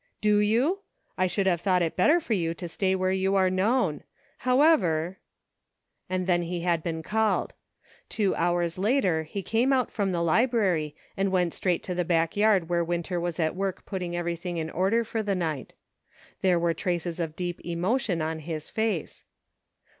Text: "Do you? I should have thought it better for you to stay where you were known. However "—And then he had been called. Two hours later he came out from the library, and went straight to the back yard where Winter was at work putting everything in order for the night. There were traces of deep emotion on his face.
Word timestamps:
"Do 0.29 0.39
you? 0.39 0.79
I 1.15 1.27
should 1.27 1.45
have 1.45 1.61
thought 1.61 1.83
it 1.83 1.95
better 1.95 2.19
for 2.19 2.33
you 2.33 2.55
to 2.55 2.67
stay 2.67 2.95
where 2.95 3.11
you 3.11 3.33
were 3.33 3.51
known. 3.51 4.03
However 4.39 5.19
"—And 6.09 6.25
then 6.25 6.41
he 6.41 6.61
had 6.61 6.81
been 6.81 7.03
called. 7.03 7.53
Two 8.09 8.33
hours 8.33 8.79
later 8.79 9.21
he 9.21 9.43
came 9.43 9.71
out 9.71 9.91
from 9.91 10.11
the 10.11 10.23
library, 10.23 10.95
and 11.15 11.31
went 11.31 11.53
straight 11.53 11.83
to 11.83 11.93
the 11.93 12.03
back 12.03 12.35
yard 12.35 12.67
where 12.67 12.83
Winter 12.83 13.19
was 13.19 13.39
at 13.39 13.55
work 13.55 13.85
putting 13.85 14.15
everything 14.15 14.57
in 14.57 14.71
order 14.71 15.03
for 15.03 15.21
the 15.21 15.35
night. 15.35 15.75
There 16.41 16.57
were 16.57 16.73
traces 16.73 17.19
of 17.19 17.35
deep 17.35 17.61
emotion 17.63 18.23
on 18.23 18.39
his 18.39 18.71
face. 18.71 19.23